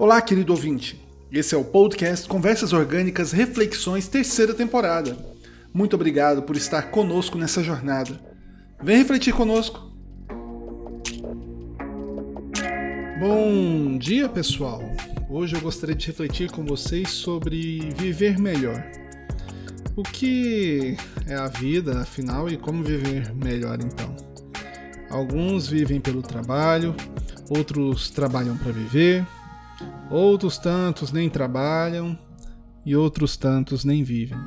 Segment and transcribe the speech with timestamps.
[0.00, 0.98] Olá, querido ouvinte.
[1.30, 5.14] Esse é o podcast Conversas Orgânicas Reflexões, terceira temporada.
[5.74, 8.18] Muito obrigado por estar conosco nessa jornada.
[8.82, 9.92] Vem refletir conosco.
[13.20, 14.80] Bom dia, pessoal.
[15.28, 18.82] Hoje eu gostaria de refletir com vocês sobre viver melhor.
[19.94, 24.16] O que é a vida, afinal, e como viver melhor então?
[25.10, 26.96] Alguns vivem pelo trabalho,
[27.50, 29.26] outros trabalham para viver,
[30.10, 32.18] outros tantos nem trabalham
[32.84, 34.38] e outros tantos nem vivem.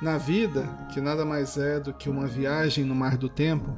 [0.00, 3.76] Na vida, que nada mais é do que uma viagem no mar do tempo,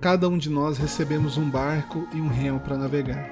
[0.00, 3.30] cada um de nós recebemos um barco e um remo para navegar.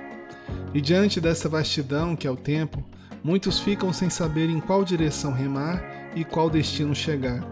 [0.72, 2.84] E diante dessa vastidão que é o tempo,
[3.24, 5.82] muitos ficam sem saber em qual direção remar
[6.14, 7.46] e qual destino chegar.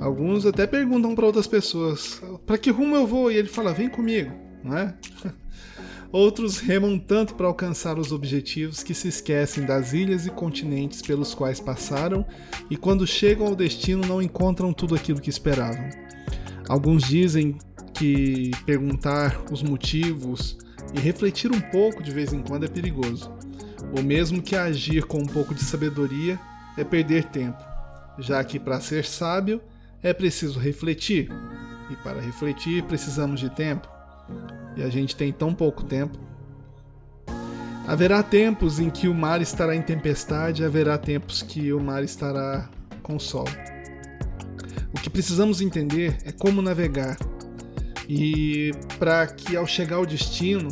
[0.00, 3.30] Alguns até perguntam para outras pessoas: para que rumo eu vou?
[3.30, 4.32] E ele fala: vem comigo,
[4.62, 4.94] não é?
[6.10, 11.34] Outros remam tanto para alcançar os objetivos que se esquecem das ilhas e continentes pelos
[11.34, 12.24] quais passaram
[12.70, 15.90] e, quando chegam ao destino, não encontram tudo aquilo que esperavam.
[16.66, 17.58] Alguns dizem
[17.92, 20.56] que perguntar os motivos
[20.94, 23.30] e refletir um pouco de vez em quando é perigoso,
[23.94, 26.40] ou mesmo que agir com um pouco de sabedoria
[26.78, 27.62] é perder tempo,
[28.18, 29.60] já que para ser sábio
[30.02, 31.30] é preciso refletir,
[31.90, 33.97] e para refletir precisamos de tempo
[34.76, 36.18] e a gente tem tão pouco tempo.
[37.86, 42.68] Haverá tempos em que o mar estará em tempestade, haverá tempos que o mar estará
[43.02, 43.46] com sol.
[44.94, 47.16] O que precisamos entender é como navegar.
[48.08, 50.68] E para que ao chegar ao destino,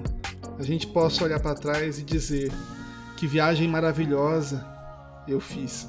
[0.59, 2.53] a gente possa olhar para trás e dizer:
[3.17, 4.65] que viagem maravilhosa
[5.27, 5.89] eu fiz.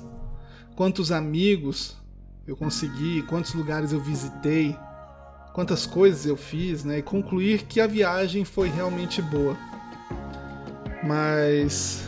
[0.76, 1.98] Quantos amigos
[2.46, 4.78] eu consegui, quantos lugares eu visitei,
[5.58, 7.00] quantas coisas eu fiz, né?
[7.00, 9.58] E concluir que a viagem foi realmente boa.
[11.04, 12.08] Mas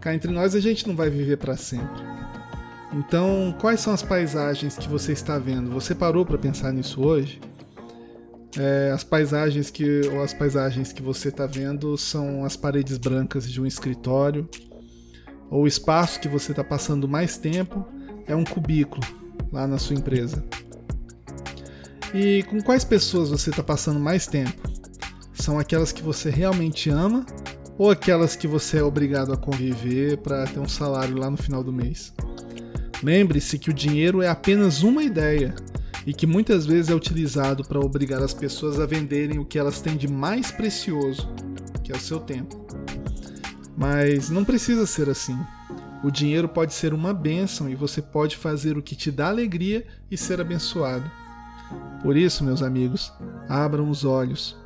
[0.00, 2.02] cá entre nós a gente não vai viver para sempre.
[2.92, 5.70] Então, quais são as paisagens que você está vendo?
[5.70, 7.40] Você parou para pensar nisso hoje?
[8.58, 13.48] É, as paisagens que ou as paisagens que você está vendo são as paredes brancas
[13.48, 14.48] de um escritório,
[15.48, 17.86] ou o espaço que você está passando mais tempo
[18.26, 19.06] é um cubículo
[19.52, 20.42] lá na sua empresa.
[22.14, 24.70] E com quais pessoas você está passando mais tempo?
[25.32, 27.26] São aquelas que você realmente ama
[27.76, 31.64] ou aquelas que você é obrigado a conviver para ter um salário lá no final
[31.64, 32.14] do mês?
[33.02, 35.56] Lembre-se que o dinheiro é apenas uma ideia
[36.06, 39.80] e que muitas vezes é utilizado para obrigar as pessoas a venderem o que elas
[39.80, 41.28] têm de mais precioso,
[41.82, 42.64] que é o seu tempo.
[43.76, 45.36] Mas não precisa ser assim.
[46.04, 49.84] O dinheiro pode ser uma bênção e você pode fazer o que te dá alegria
[50.08, 51.23] e ser abençoado.
[52.02, 53.12] Por isso, meus amigos,
[53.48, 54.56] abram os olhos.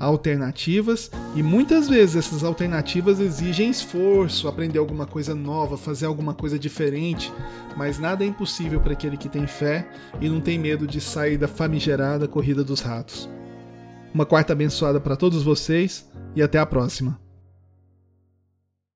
[0.00, 6.58] Alternativas e muitas vezes essas alternativas exigem esforço, aprender alguma coisa nova, fazer alguma coisa
[6.58, 7.32] diferente,
[7.76, 9.88] mas nada é impossível para aquele que tem fé
[10.20, 13.28] e não tem medo de sair da famigerada corrida dos ratos.
[14.12, 17.27] Uma quarta abençoada para todos vocês e até a próxima.